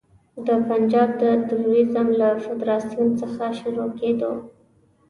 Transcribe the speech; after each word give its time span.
د 0.45 0.47
پنجاب 0.67 1.09
د 1.21 1.23
توریزم 1.49 2.07
له 2.19 2.29
فدراسیون 2.45 3.09
څخه 3.21 3.43
شروع 3.59 3.89
کېدو. 3.99 4.31